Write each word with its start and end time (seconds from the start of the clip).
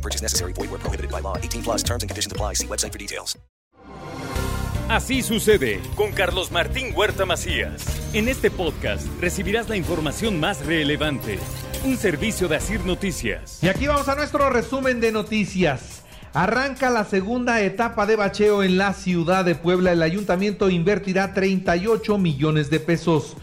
No 0.00 0.02
purchase 0.02 0.22
necessary. 0.22 0.54
Void 0.54 0.70
where 0.70 0.80
prohibited 0.80 1.10
by 1.10 1.20
law. 1.20 1.36
18 1.36 1.62
plus 1.62 1.82
terms 1.82 2.02
and 2.02 2.08
conditions 2.08 2.32
apply. 2.32 2.54
See 2.54 2.66
website 2.66 2.92
for 2.92 2.98
details. 2.98 3.38
Así 4.88 5.22
sucede 5.22 5.80
con 5.94 6.10
Carlos 6.10 6.50
Martín 6.50 6.92
Huerta 6.96 7.24
Macías. 7.24 7.84
En 8.12 8.28
este 8.28 8.50
podcast 8.50 9.06
recibirás 9.20 9.68
la 9.68 9.76
información 9.76 10.40
más 10.40 10.66
relevante. 10.66 11.38
Un 11.84 11.96
servicio 11.96 12.48
de 12.48 12.56
Asir 12.56 12.84
Noticias. 12.84 13.62
Y 13.62 13.68
aquí 13.68 13.86
vamos 13.86 14.08
a 14.08 14.16
nuestro 14.16 14.50
resumen 14.50 15.00
de 15.00 15.12
noticias. 15.12 16.02
Arranca 16.32 16.90
la 16.90 17.04
segunda 17.04 17.60
etapa 17.60 18.06
de 18.06 18.16
bacheo 18.16 18.62
en 18.62 18.78
la 18.78 18.94
ciudad 18.94 19.44
de 19.44 19.54
Puebla. 19.54 19.92
El 19.92 20.02
ayuntamiento 20.02 20.70
invertirá 20.70 21.34
38 21.34 22.18
millones 22.18 22.70
de 22.70 22.80
pesos. 22.80 23.36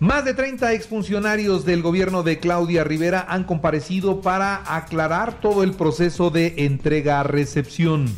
Más 0.00 0.24
de 0.24 0.34
30 0.34 0.72
exfuncionarios 0.72 1.64
del 1.64 1.80
gobierno 1.80 2.24
de 2.24 2.40
Claudia 2.40 2.82
Rivera 2.82 3.24
han 3.28 3.44
comparecido 3.44 4.22
para 4.22 4.74
aclarar 4.74 5.40
todo 5.40 5.62
el 5.62 5.72
proceso 5.74 6.30
de 6.30 6.54
entrega-recepción. 6.58 8.12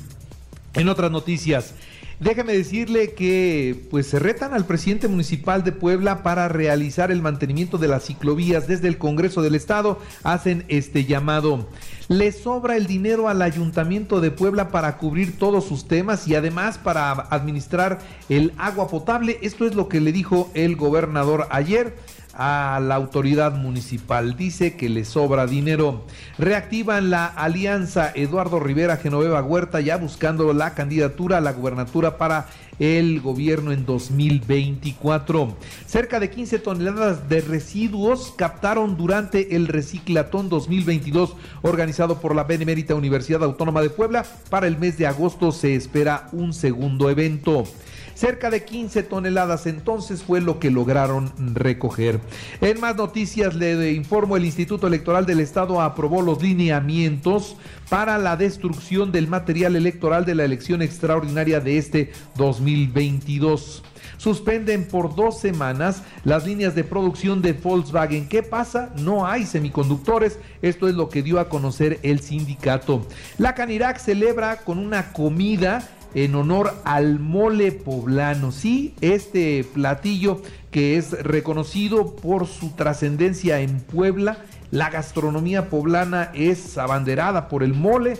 En 0.72 0.88
otras 0.88 1.10
noticias, 1.10 1.74
déjeme 2.20 2.52
decirle 2.52 3.12
que 3.14 3.86
pues 3.90 4.06
se 4.06 4.18
retan 4.18 4.54
al 4.54 4.66
presidente 4.66 5.08
municipal 5.08 5.64
de 5.64 5.72
Puebla 5.72 6.22
para 6.22 6.48
realizar 6.48 7.10
el 7.10 7.22
mantenimiento 7.22 7.78
de 7.78 7.88
las 7.88 8.04
ciclovías 8.04 8.66
desde 8.66 8.88
el 8.88 8.98
Congreso 8.98 9.42
del 9.42 9.54
Estado. 9.54 9.98
Hacen 10.22 10.64
este 10.68 11.04
llamado. 11.04 11.68
Le 12.08 12.30
sobra 12.30 12.76
el 12.76 12.86
dinero 12.86 13.28
al 13.28 13.42
ayuntamiento 13.42 14.20
de 14.20 14.30
Puebla 14.30 14.68
para 14.68 14.96
cubrir 14.96 15.38
todos 15.38 15.64
sus 15.64 15.88
temas 15.88 16.28
y 16.28 16.34
además 16.34 16.78
para 16.78 17.10
administrar 17.10 17.98
el 18.28 18.52
agua 18.58 18.88
potable. 18.88 19.38
Esto 19.42 19.66
es 19.66 19.74
lo 19.74 19.88
que 19.88 20.00
le 20.00 20.12
dijo 20.12 20.50
el 20.54 20.76
gobernador 20.76 21.48
ayer 21.50 21.96
a 22.36 22.80
la 22.80 22.94
autoridad 22.94 23.54
municipal. 23.54 24.36
Dice 24.36 24.76
que 24.76 24.88
le 24.88 25.04
sobra 25.04 25.46
dinero. 25.46 26.04
Reactivan 26.38 27.10
la 27.10 27.26
alianza 27.26 28.12
Eduardo 28.14 28.60
Rivera 28.60 28.98
Genoveva 28.98 29.42
Huerta 29.42 29.80
ya 29.80 29.96
buscando 29.96 30.52
la 30.52 30.74
candidatura 30.74 31.38
a 31.38 31.40
la 31.40 31.52
gubernatura 31.52 32.18
para 32.18 32.46
el 32.78 33.20
gobierno 33.20 33.72
en 33.72 33.86
2024. 33.86 35.56
Cerca 35.86 36.20
de 36.20 36.30
15 36.30 36.58
toneladas 36.58 37.28
de 37.28 37.40
residuos 37.40 38.34
captaron 38.36 38.96
durante 38.96 39.56
el 39.56 39.68
Reciclatón 39.68 40.48
2022 40.48 41.36
organizado 41.62 42.20
por 42.20 42.34
la 42.34 42.44
Benemérita 42.44 42.94
Universidad 42.94 43.42
Autónoma 43.42 43.80
de 43.80 43.90
Puebla. 43.90 44.26
Para 44.50 44.66
el 44.66 44.78
mes 44.78 44.98
de 44.98 45.06
agosto 45.06 45.52
se 45.52 45.74
espera 45.74 46.28
un 46.32 46.52
segundo 46.52 47.08
evento. 47.08 47.64
Cerca 48.16 48.48
de 48.48 48.64
15 48.64 49.02
toneladas 49.02 49.66
entonces 49.66 50.22
fue 50.22 50.40
lo 50.40 50.58
que 50.58 50.70
lograron 50.70 51.30
recoger. 51.54 52.18
En 52.62 52.80
más 52.80 52.96
noticias 52.96 53.54
le 53.54 53.92
informo, 53.92 54.38
el 54.38 54.46
Instituto 54.46 54.86
Electoral 54.86 55.26
del 55.26 55.40
Estado 55.40 55.82
aprobó 55.82 56.22
los 56.22 56.42
lineamientos 56.42 57.56
para 57.90 58.16
la 58.16 58.38
destrucción 58.38 59.12
del 59.12 59.28
material 59.28 59.76
electoral 59.76 60.24
de 60.24 60.34
la 60.34 60.46
elección 60.46 60.80
extraordinaria 60.80 61.60
de 61.60 61.76
este 61.76 62.12
2022 62.36 63.82
suspenden 64.18 64.86
por 64.88 65.14
dos 65.14 65.38
semanas 65.38 66.02
las 66.24 66.46
líneas 66.46 66.74
de 66.74 66.84
producción 66.84 67.42
de 67.42 67.52
Volkswagen. 67.52 68.28
¿Qué 68.28 68.42
pasa? 68.42 68.90
No 68.96 69.26
hay 69.26 69.44
semiconductores. 69.44 70.38
Esto 70.62 70.88
es 70.88 70.94
lo 70.94 71.08
que 71.08 71.22
dio 71.22 71.38
a 71.38 71.48
conocer 71.48 71.98
el 72.02 72.20
sindicato. 72.20 73.06
La 73.38 73.54
Canirac 73.54 73.98
celebra 73.98 74.58
con 74.58 74.78
una 74.78 75.12
comida 75.12 75.86
en 76.14 76.34
honor 76.34 76.74
al 76.84 77.18
mole 77.20 77.72
poblano. 77.72 78.52
Sí, 78.52 78.94
este 79.00 79.64
platillo 79.74 80.42
que 80.70 80.96
es 80.96 81.12
reconocido 81.22 82.16
por 82.16 82.46
su 82.46 82.70
trascendencia 82.70 83.60
en 83.60 83.80
Puebla. 83.80 84.38
La 84.70 84.90
gastronomía 84.90 85.70
poblana 85.70 86.30
es 86.34 86.76
abanderada 86.76 87.48
por 87.48 87.62
el 87.62 87.72
mole 87.74 88.18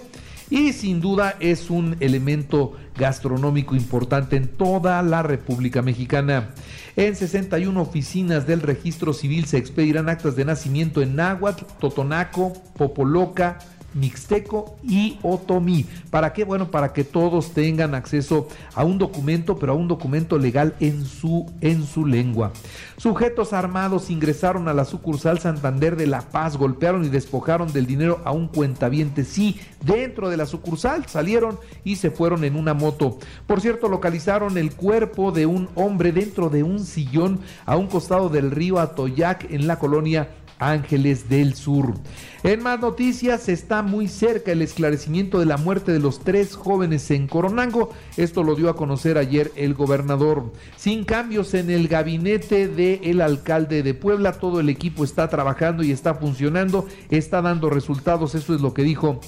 y 0.48 0.72
sin 0.72 1.00
duda 1.00 1.36
es 1.40 1.70
un 1.70 1.96
elemento 2.00 2.76
gastronómico 2.96 3.74
importante 3.74 4.36
en 4.36 4.48
toda 4.48 5.02
la 5.02 5.22
República 5.22 5.82
Mexicana. 5.82 6.50
En 6.96 7.14
61 7.14 7.78
oficinas 7.80 8.46
del 8.46 8.62
registro 8.62 9.12
civil 9.12 9.46
se 9.46 9.58
expedirán 9.58 10.08
actas 10.08 10.36
de 10.36 10.44
nacimiento 10.44 11.02
en 11.02 11.16
Náhuatl, 11.16 11.64
Totonaco, 11.78 12.52
Popoloca, 12.76 13.58
Mixteco 13.96 14.76
y 14.82 15.18
Otomí. 15.22 15.86
¿Para 16.10 16.32
qué? 16.32 16.44
Bueno, 16.44 16.70
para 16.70 16.92
que 16.92 17.02
todos 17.02 17.52
tengan 17.52 17.94
acceso 17.94 18.48
a 18.74 18.84
un 18.84 18.98
documento, 18.98 19.58
pero 19.58 19.72
a 19.72 19.74
un 19.74 19.88
documento 19.88 20.38
legal 20.38 20.74
en 20.80 21.04
su, 21.04 21.50
en 21.60 21.84
su 21.84 22.06
lengua. 22.06 22.52
Sujetos 22.96 23.52
armados 23.52 24.10
ingresaron 24.10 24.68
a 24.68 24.74
la 24.74 24.84
sucursal 24.84 25.38
Santander 25.38 25.96
de 25.96 26.06
La 26.06 26.22
Paz, 26.22 26.56
golpearon 26.56 27.04
y 27.04 27.08
despojaron 27.08 27.72
del 27.72 27.86
dinero 27.86 28.20
a 28.24 28.32
un 28.32 28.48
cuentaviente. 28.48 29.24
Sí, 29.24 29.58
dentro 29.84 30.28
de 30.28 30.36
la 30.36 30.46
sucursal 30.46 31.06
salieron 31.06 31.58
y 31.84 31.96
se 31.96 32.10
fueron 32.10 32.44
en 32.44 32.56
una 32.56 32.74
moto. 32.74 33.18
Por 33.46 33.60
cierto, 33.60 33.88
localizaron 33.88 34.58
el 34.58 34.74
cuerpo 34.74 35.32
de 35.32 35.46
un 35.46 35.68
hombre 35.74 36.12
dentro 36.12 36.50
de 36.50 36.62
un 36.62 36.80
sillón 36.80 37.40
a 37.64 37.76
un 37.76 37.86
costado 37.86 38.28
del 38.28 38.50
río 38.50 38.78
Atoyac 38.78 39.50
en 39.50 39.66
la 39.66 39.78
colonia 39.78 40.28
Ángeles 40.58 41.28
del 41.28 41.54
Sur. 41.54 41.94
En 42.42 42.62
más 42.62 42.80
noticias, 42.80 43.48
está 43.48 43.82
muy 43.82 44.08
cerca 44.08 44.52
el 44.52 44.62
esclarecimiento 44.62 45.38
de 45.38 45.46
la 45.46 45.56
muerte 45.56 45.92
de 45.92 45.98
los 45.98 46.20
tres 46.20 46.54
jóvenes 46.54 47.10
en 47.10 47.26
Coronango. 47.26 47.90
Esto 48.16 48.42
lo 48.42 48.54
dio 48.54 48.68
a 48.68 48.76
conocer 48.76 49.18
ayer 49.18 49.52
el 49.56 49.74
gobernador. 49.74 50.52
Sin 50.76 51.04
cambios 51.04 51.54
en 51.54 51.70
el 51.70 51.88
gabinete 51.88 52.68
del 52.68 53.20
alcalde 53.20 53.82
de 53.82 53.94
Puebla, 53.94 54.32
todo 54.32 54.60
el 54.60 54.68
equipo 54.68 55.04
está 55.04 55.28
trabajando 55.28 55.82
y 55.82 55.92
está 55.92 56.14
funcionando, 56.14 56.86
está 57.10 57.42
dando 57.42 57.70
resultados. 57.70 58.34
Eso 58.34 58.54
es 58.54 58.60
lo 58.60 58.74
que 58.74 58.82
dijo 58.82 59.20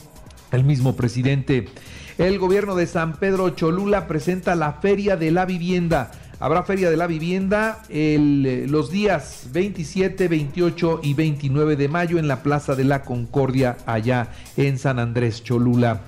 el 0.52 0.64
mismo 0.64 0.96
presidente. 0.96 1.68
El 2.18 2.38
gobierno 2.38 2.74
de 2.74 2.86
San 2.86 3.16
Pedro 3.16 3.50
Cholula 3.50 4.08
presenta 4.08 4.56
la 4.56 4.72
Feria 4.72 5.16
de 5.16 5.30
la 5.30 5.46
Vivienda. 5.46 6.10
Habrá 6.40 6.62
Feria 6.62 6.88
de 6.88 6.96
la 6.96 7.08
Vivienda 7.08 7.82
el, 7.88 8.70
los 8.70 8.92
días 8.92 9.48
27, 9.50 10.28
28 10.28 11.00
y 11.02 11.14
29 11.14 11.74
de 11.74 11.88
mayo 11.88 12.16
en 12.20 12.28
la 12.28 12.44
Plaza 12.44 12.76
de 12.76 12.84
la 12.84 13.02
Concordia, 13.02 13.76
allá 13.86 14.28
en 14.56 14.78
San 14.78 15.00
Andrés 15.00 15.42
Cholula. 15.42 16.02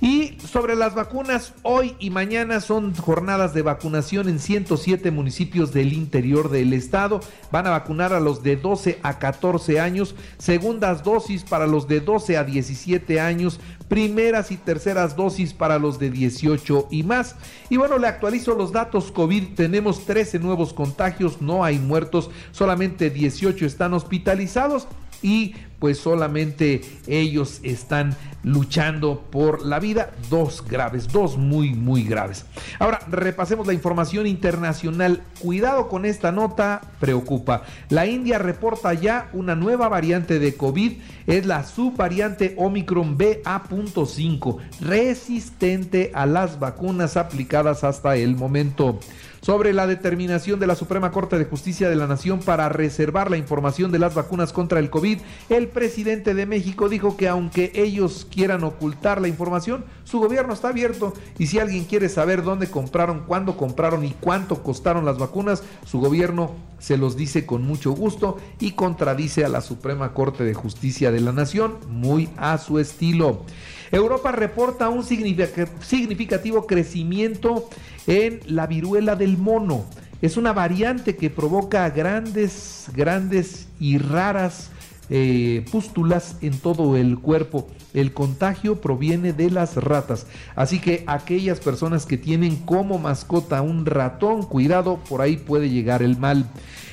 Y 0.00 0.36
sobre 0.46 0.76
las 0.76 0.94
vacunas, 0.94 1.54
hoy 1.62 1.94
y 1.98 2.10
mañana 2.10 2.60
son 2.60 2.94
jornadas 2.94 3.54
de 3.54 3.62
vacunación 3.62 4.28
en 4.28 4.38
107 4.38 5.10
municipios 5.10 5.72
del 5.72 5.94
interior 5.94 6.50
del 6.50 6.74
estado. 6.74 7.20
Van 7.50 7.66
a 7.66 7.70
vacunar 7.70 8.12
a 8.12 8.20
los 8.20 8.42
de 8.42 8.56
12 8.56 8.98
a 9.02 9.18
14 9.18 9.80
años, 9.80 10.14
segundas 10.36 11.02
dosis 11.02 11.44
para 11.44 11.66
los 11.66 11.88
de 11.88 12.00
12 12.00 12.36
a 12.36 12.44
17 12.44 13.20
años, 13.20 13.58
primeras 13.88 14.50
y 14.50 14.58
terceras 14.58 15.16
dosis 15.16 15.54
para 15.54 15.78
los 15.78 15.98
de 15.98 16.10
18 16.10 16.88
y 16.90 17.02
más. 17.02 17.36
Y 17.70 17.78
bueno, 17.78 17.96
le 17.96 18.06
actualizo 18.06 18.54
los 18.54 18.72
datos 18.72 19.10
COVID. 19.10 19.54
Tenemos 19.54 20.04
13 20.04 20.40
nuevos 20.40 20.74
contagios, 20.74 21.40
no 21.40 21.64
hay 21.64 21.78
muertos, 21.78 22.30
solamente 22.52 23.08
18 23.08 23.64
están 23.64 23.94
hospitalizados 23.94 24.88
y 25.22 25.54
pues 25.78 25.98
solamente 25.98 26.82
ellos 27.06 27.60
están 27.62 28.16
luchando 28.42 29.22
por 29.30 29.66
la 29.66 29.80
vida, 29.80 30.12
dos 30.30 30.64
graves, 30.64 31.08
dos 31.08 31.36
muy, 31.36 31.74
muy 31.74 32.04
graves. 32.04 32.46
Ahora, 32.78 33.00
repasemos 33.10 33.66
la 33.66 33.72
información 33.72 34.26
internacional. 34.26 35.22
Cuidado 35.40 35.88
con 35.88 36.04
esta 36.04 36.30
nota, 36.30 36.80
preocupa. 37.00 37.64
La 37.88 38.06
India 38.06 38.38
reporta 38.38 38.94
ya 38.94 39.28
una 39.32 39.56
nueva 39.56 39.88
variante 39.88 40.38
de 40.38 40.54
COVID, 40.54 40.92
es 41.26 41.44
la 41.44 41.64
subvariante 41.64 42.54
Omicron 42.56 43.18
BA.5, 43.18 44.58
resistente 44.80 46.12
a 46.14 46.24
las 46.26 46.60
vacunas 46.60 47.16
aplicadas 47.16 47.82
hasta 47.82 48.16
el 48.16 48.36
momento 48.36 49.00
sobre 49.46 49.72
la 49.72 49.86
determinación 49.86 50.58
de 50.58 50.66
la 50.66 50.74
Suprema 50.74 51.12
Corte 51.12 51.38
de 51.38 51.44
Justicia 51.44 51.88
de 51.88 51.94
la 51.94 52.08
Nación 52.08 52.40
para 52.40 52.68
reservar 52.68 53.30
la 53.30 53.36
información 53.36 53.92
de 53.92 54.00
las 54.00 54.12
vacunas 54.12 54.52
contra 54.52 54.80
el 54.80 54.90
COVID, 54.90 55.20
el 55.48 55.65
el 55.66 55.72
presidente 55.72 56.32
de 56.32 56.46
México 56.46 56.88
dijo 56.88 57.16
que 57.16 57.28
aunque 57.28 57.72
ellos 57.74 58.26
quieran 58.30 58.62
ocultar 58.62 59.20
la 59.20 59.26
información, 59.26 59.84
su 60.04 60.20
gobierno 60.20 60.54
está 60.54 60.68
abierto 60.68 61.12
y 61.38 61.48
si 61.48 61.58
alguien 61.58 61.84
quiere 61.84 62.08
saber 62.08 62.44
dónde 62.44 62.70
compraron, 62.70 63.24
cuándo 63.26 63.56
compraron 63.56 64.04
y 64.04 64.12
cuánto 64.20 64.62
costaron 64.62 65.04
las 65.04 65.18
vacunas, 65.18 65.64
su 65.84 65.98
gobierno 65.98 66.52
se 66.78 66.96
los 66.96 67.16
dice 67.16 67.46
con 67.46 67.62
mucho 67.62 67.92
gusto 67.92 68.38
y 68.60 68.72
contradice 68.72 69.44
a 69.44 69.48
la 69.48 69.60
Suprema 69.60 70.14
Corte 70.14 70.44
de 70.44 70.54
Justicia 70.54 71.10
de 71.10 71.20
la 71.20 71.32
Nación, 71.32 71.78
muy 71.88 72.28
a 72.36 72.58
su 72.58 72.78
estilo. 72.78 73.42
Europa 73.90 74.30
reporta 74.30 74.88
un 74.88 75.02
significativo 75.02 76.66
crecimiento 76.66 77.68
en 78.06 78.40
la 78.46 78.68
viruela 78.68 79.16
del 79.16 79.36
mono. 79.36 79.84
Es 80.22 80.36
una 80.36 80.52
variante 80.52 81.16
que 81.16 81.28
provoca 81.28 81.90
grandes, 81.90 82.86
grandes 82.94 83.66
y 83.80 83.98
raras 83.98 84.70
eh, 85.08 85.64
pústulas 85.70 86.36
en 86.40 86.58
todo 86.58 86.96
el 86.96 87.18
cuerpo. 87.18 87.68
El 87.94 88.12
contagio 88.12 88.80
proviene 88.80 89.32
de 89.32 89.50
las 89.50 89.76
ratas. 89.76 90.26
Así 90.54 90.80
que 90.80 91.04
aquellas 91.06 91.60
personas 91.60 92.06
que 92.06 92.18
tienen 92.18 92.56
como 92.56 92.98
mascota 92.98 93.62
un 93.62 93.86
ratón, 93.86 94.42
cuidado, 94.42 94.98
por 95.08 95.22
ahí 95.22 95.36
puede 95.36 95.70
llegar 95.70 96.02
el 96.02 96.18
mal. 96.18 96.46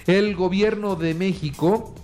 El 0.06 0.36
gobierno 0.36 0.95
de 0.95 1.13
México 1.13 1.95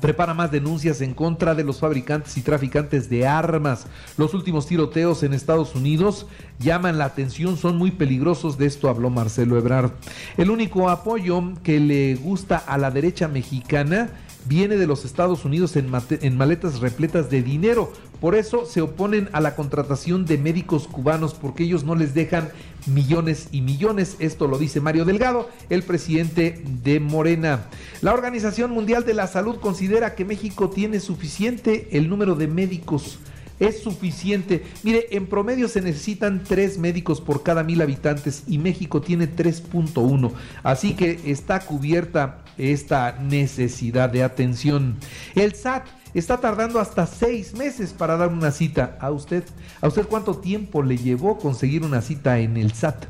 prepara 0.00 0.34
más 0.34 0.50
denuncias 0.50 1.00
en 1.00 1.14
contra 1.14 1.54
de 1.54 1.64
los 1.64 1.80
fabricantes 1.80 2.36
y 2.36 2.42
traficantes 2.42 3.08
de 3.08 3.26
armas. 3.26 3.86
Los 4.18 4.34
últimos 4.34 4.66
tiroteos 4.66 5.22
en 5.22 5.32
Estados 5.32 5.74
Unidos 5.74 6.26
llaman 6.58 6.98
la 6.98 7.06
atención, 7.06 7.56
son 7.56 7.78
muy 7.78 7.90
peligrosos. 7.90 8.58
De 8.58 8.66
esto 8.66 8.90
habló 8.90 9.08
Marcelo 9.08 9.56
Ebrard. 9.56 9.92
El 10.36 10.50
único 10.50 10.90
apoyo 10.90 11.42
que 11.62 11.80
le 11.80 12.16
gusta 12.16 12.58
a 12.58 12.76
la 12.76 12.90
derecha 12.90 13.28
mexicana 13.28 14.10
viene 14.46 14.76
de 14.76 14.86
los 14.86 15.04
Estados 15.04 15.44
Unidos 15.44 15.76
en, 15.76 15.90
maletas 16.36 16.80
repletas 16.80 17.30
de 17.30 17.42
dinero. 17.42 17.92
Por 18.20 18.34
eso 18.34 18.66
se 18.66 18.80
oponen 18.80 19.28
a 19.32 19.40
la 19.40 19.54
contratación 19.54 20.24
de 20.24 20.38
médicos 20.38 20.86
cubanos 20.86 21.34
porque 21.34 21.64
ellos 21.64 21.84
no 21.84 21.94
les 21.94 22.14
dejan 22.14 22.50
millones 22.86 23.48
y 23.52 23.60
millones. 23.60 24.16
Esto 24.18 24.46
lo 24.46 24.58
dice 24.58 24.80
Mario 24.80 25.04
Delgado, 25.04 25.48
el 25.70 25.82
presidente 25.82 26.62
de 26.82 27.00
Morena. 27.00 27.66
La 28.00 28.12
Organización 28.12 28.70
Mundial 28.70 29.04
de 29.04 29.14
la 29.14 29.26
Salud 29.26 29.56
considera 29.56 30.14
que 30.14 30.24
México 30.24 30.70
tiene 30.70 31.00
suficiente 31.00 31.88
el 31.92 32.08
número 32.08 32.34
de 32.34 32.48
médicos 32.48 33.18
es 33.60 33.82
suficiente. 33.82 34.64
Mire, 34.82 35.08
en 35.10 35.26
promedio 35.26 35.68
se 35.68 35.80
necesitan 35.80 36.42
tres 36.44 36.78
médicos 36.78 37.20
por 37.20 37.42
cada 37.42 37.62
mil 37.62 37.80
habitantes 37.82 38.44
y 38.46 38.58
México 38.58 39.00
tiene 39.00 39.30
3.1. 39.30 40.32
Así 40.62 40.94
que 40.94 41.20
está 41.26 41.60
cubierta 41.60 42.44
esta 42.58 43.18
necesidad 43.20 44.10
de 44.10 44.22
atención. 44.22 44.96
El 45.34 45.54
SAT 45.54 45.86
está 46.14 46.38
tardando 46.38 46.80
hasta 46.80 47.06
seis 47.06 47.54
meses 47.54 47.92
para 47.92 48.16
dar 48.16 48.28
una 48.28 48.52
cita 48.52 48.96
a 49.00 49.10
usted. 49.10 49.44
¿A 49.80 49.88
usted 49.88 50.06
cuánto 50.06 50.36
tiempo 50.36 50.82
le 50.82 50.96
llevó 50.96 51.38
conseguir 51.38 51.82
una 51.82 52.00
cita 52.00 52.38
en 52.38 52.56
el 52.56 52.72
SAT? 52.72 53.04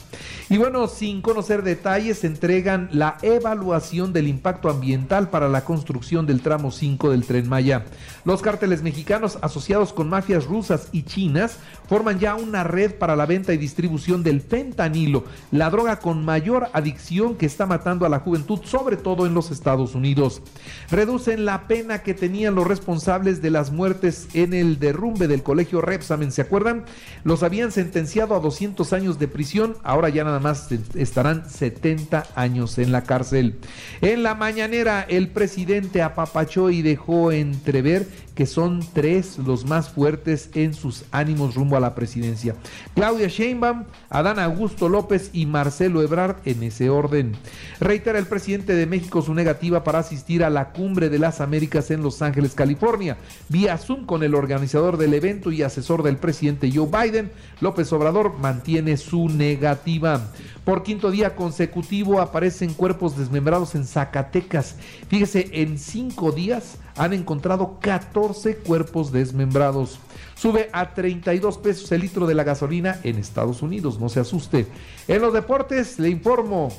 Y 0.50 0.58
bueno, 0.58 0.88
sin 0.88 1.22
conocer 1.22 1.62
detalles, 1.62 2.22
entregan 2.22 2.90
la 2.92 3.16
evaluación 3.22 4.12
del 4.12 4.28
impacto 4.28 4.68
ambiental 4.68 5.30
para 5.30 5.48
la 5.48 5.64
construcción 5.64 6.26
del 6.26 6.42
tramo 6.42 6.70
5 6.70 7.10
del 7.10 7.24
tren 7.24 7.48
Maya. 7.48 7.86
Los 8.26 8.42
cárteles 8.42 8.82
mexicanos 8.82 9.38
asociados 9.40 9.94
con 9.94 10.10
mafias 10.10 10.44
rusas 10.44 10.88
y 10.92 11.04
chinas 11.04 11.56
forman 11.88 12.18
ya 12.18 12.34
una 12.34 12.62
red 12.62 12.94
para 12.94 13.16
la 13.16 13.24
venta 13.24 13.54
y 13.54 13.56
distribución 13.56 14.22
del 14.22 14.42
fentanilo, 14.42 15.24
la 15.50 15.70
droga 15.70 15.98
con 15.98 16.24
mayor 16.26 16.68
adicción 16.74 17.36
que 17.36 17.46
está 17.46 17.64
matando 17.64 18.04
a 18.04 18.10
la 18.10 18.20
juventud, 18.20 18.60
sobre 18.64 18.98
todo 18.98 19.26
en 19.26 19.32
los 19.32 19.50
Estados 19.50 19.94
Unidos. 19.94 20.42
Reducen 20.90 21.46
la 21.46 21.66
pena 21.66 22.02
que 22.02 22.12
tenían 22.12 22.54
los 22.54 22.66
responsables 22.66 23.40
de 23.40 23.50
las 23.50 23.72
muertes 23.72 24.28
en 24.34 24.52
el 24.52 24.78
derrumbe 24.78 25.26
del 25.26 25.42
colegio 25.42 25.80
Repsamen, 25.80 26.32
¿se 26.32 26.42
acuerdan? 26.42 26.84
Los 27.24 27.42
habían 27.42 27.72
sentenciado 27.72 28.34
a 28.34 28.40
200 28.40 28.92
años 28.92 29.18
de 29.18 29.28
prisión, 29.28 29.76
ahora 29.82 30.10
ya 30.10 30.24
nada 30.24 30.33
más 30.40 30.68
estarán 30.94 31.48
70 31.48 32.26
años 32.34 32.78
en 32.78 32.92
la 32.92 33.04
cárcel. 33.04 33.58
En 34.00 34.22
la 34.22 34.34
mañanera, 34.34 35.04
el 35.08 35.28
presidente 35.28 36.02
apapachó 36.02 36.70
y 36.70 36.82
dejó 36.82 37.32
entrever 37.32 38.06
que 38.34 38.46
son 38.46 38.80
tres 38.92 39.38
los 39.38 39.64
más 39.64 39.90
fuertes 39.90 40.50
en 40.54 40.74
sus 40.74 41.04
ánimos 41.12 41.54
rumbo 41.54 41.76
a 41.76 41.80
la 41.80 41.94
presidencia. 41.94 42.56
Claudia 42.94 43.28
Sheinbaum, 43.28 43.84
Adán 44.10 44.38
Augusto 44.38 44.88
López 44.88 45.30
y 45.32 45.46
Marcelo 45.46 46.02
Ebrard 46.02 46.36
en 46.44 46.62
ese 46.64 46.90
orden. 46.90 47.32
Reitera 47.80 48.18
el 48.18 48.26
presidente 48.26 48.74
de 48.74 48.86
México 48.86 49.22
su 49.22 49.34
negativa 49.34 49.84
para 49.84 50.00
asistir 50.00 50.42
a 50.42 50.50
la 50.50 50.72
cumbre 50.72 51.10
de 51.10 51.18
las 51.18 51.40
Américas 51.40 51.90
en 51.90 52.02
Los 52.02 52.22
Ángeles, 52.22 52.54
California. 52.54 53.16
Vía 53.48 53.78
Zoom 53.78 54.04
con 54.04 54.22
el 54.22 54.34
organizador 54.34 54.96
del 54.96 55.14
evento 55.14 55.52
y 55.52 55.62
asesor 55.62 56.02
del 56.02 56.16
presidente 56.16 56.70
Joe 56.74 56.88
Biden, 56.88 57.30
López 57.60 57.92
Obrador 57.92 58.38
mantiene 58.38 58.96
su 58.96 59.28
negativa. 59.28 60.20
Por 60.64 60.82
quinto 60.82 61.10
día 61.10 61.36
consecutivo 61.36 62.20
aparecen 62.20 62.72
cuerpos 62.72 63.16
desmembrados 63.16 63.74
en 63.74 63.84
Zacatecas. 63.84 64.76
Fíjese, 65.08 65.50
en 65.52 65.78
cinco 65.78 66.32
días 66.32 66.78
han 66.96 67.12
encontrado 67.12 67.78
14 67.80 68.23
cuerpos 68.64 69.12
desmembrados. 69.12 69.98
Sube 70.34 70.70
a 70.72 70.94
32 70.94 71.58
pesos 71.58 71.92
el 71.92 72.00
litro 72.00 72.26
de 72.26 72.34
la 72.34 72.44
gasolina 72.44 73.00
en 73.02 73.18
Estados 73.18 73.62
Unidos, 73.62 74.00
no 74.00 74.08
se 74.08 74.20
asuste. 74.20 74.66
En 75.08 75.20
los 75.20 75.32
deportes 75.32 75.98
le 75.98 76.08
informo. 76.08 76.70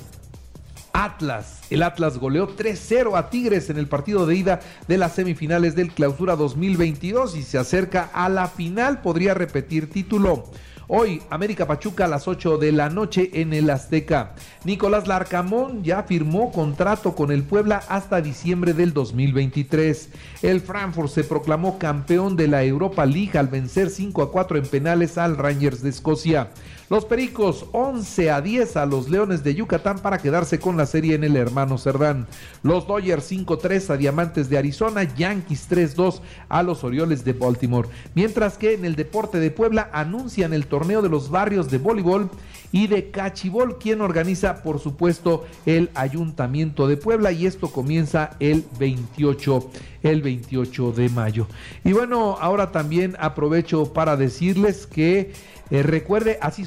Atlas. 0.94 1.62
El 1.70 1.84
Atlas 1.84 2.18
goleó 2.18 2.56
3-0 2.56 3.18
a 3.18 3.30
Tigres 3.30 3.70
en 3.70 3.78
el 3.78 3.88
partido 3.88 4.26
de 4.26 4.36
ida 4.36 4.62
de 4.88 4.98
las 4.98 5.14
semifinales 5.14 5.76
del 5.76 5.92
Clausura 5.92 6.38
2022 6.38 7.36
y 7.36 7.44
se 7.44 7.58
acerca 7.58 8.10
a 8.14 8.30
la 8.30 8.48
final. 8.48 9.02
Podría 9.02 9.34
repetir 9.34 9.90
título. 9.90 10.46
Hoy, 10.88 11.24
América 11.32 11.66
Pachuca 11.66 12.06
a 12.06 12.08
las 12.08 12.28
8 12.28 12.60
de 12.60 12.72
la 12.72 12.92
noche 12.92 13.32
en 13.34 13.54
el 13.54 13.72
Azteca. 13.72 14.36
Nicolás 14.66 15.08
Larcamón 15.08 15.84
ya 15.84 16.04
firmó 16.04 16.52
contrato 16.52 17.16
con 17.16 17.32
el 17.32 17.42
Puebla 17.42 17.82
hasta 17.90 18.22
diciembre 18.22 18.76
del 18.76 18.94
2023. 18.94 20.10
El 20.44 20.62
Frankfurt 20.62 21.10
se 21.10 21.24
proclamó 21.24 21.80
campeón 21.80 22.36
de 22.36 22.48
la 22.48 22.64
Europa 22.64 23.04
League 23.08 23.36
al 23.40 23.48
vencer 23.48 23.90
5 23.90 24.22
a 24.22 24.32
4 24.32 24.60
en 24.60 24.68
penales 24.68 25.18
al 25.18 25.38
Rangers 25.38 25.82
de 25.82 25.90
Escocia. 25.90 26.50
Los 26.88 27.04
Pericos 27.04 27.66
11 27.72 28.30
a 28.30 28.42
10 28.42 28.78
a 28.78 28.86
los 28.86 29.10
Leones 29.10 29.44
de 29.44 29.56
Yucatán 29.56 29.98
para 29.98 30.20
quedarse 30.20 30.60
con 30.60 30.78
la 30.78 30.86
serie 30.86 31.16
en 31.16 31.24
el 31.24 31.36
hermano 31.36 31.80
Cerdán. 31.80 32.28
Los 32.62 32.86
Dodgers 32.86 33.32
5-3 33.32 33.90
a 33.90 33.98
Diamantes 33.98 34.52
de 34.52 34.60
Arizona, 34.60 35.02
Yankees 35.04 35.68
3-2 35.68 36.22
a 36.48 36.62
los 36.62 36.84
Orioles 36.84 37.26
de 37.26 37.34
Baltimore. 37.34 37.90
Mientras 38.14 38.60
que 38.60 38.76
en 38.76 38.86
el 38.86 38.96
deporte 38.96 39.40
de 39.40 39.50
Puebla 39.50 39.90
anuncian 39.94 40.54
el 40.54 40.68
torneo 40.68 41.02
de 41.02 41.10
los 41.10 41.32
barrios 41.32 41.72
de 41.72 41.80
voleibol 41.80 42.30
y 42.72 42.86
de 42.86 43.10
cachibol, 43.10 43.80
quien 43.80 44.02
organiza 44.02 44.62
por 44.62 44.80
supuesto 44.80 45.44
el 45.66 45.90
Ayuntamiento 45.96 46.88
de 46.88 46.98
Puebla 46.98 47.32
y 47.32 47.48
esto 47.48 47.72
comienza 47.72 48.38
el 48.40 48.64
28 48.78 49.72
el 50.04 50.22
28 50.22 50.92
de 50.92 51.10
mayo. 51.10 51.48
Y 51.84 51.94
bueno, 51.94 52.38
ahora 52.40 52.72
también 52.72 53.16
aprovecho 53.20 53.92
para 53.92 54.16
decirles 54.16 54.86
que 54.86 55.34
eh, 55.72 55.82
recuerde, 55.82 56.38
así 56.42 56.64